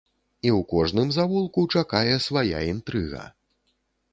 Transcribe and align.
І 0.43 0.49
ў 0.57 0.59
кожным 0.71 1.11
завулку 1.17 1.65
чакае 1.81 2.15
свая 2.29 2.59
інтрыга. 2.73 3.21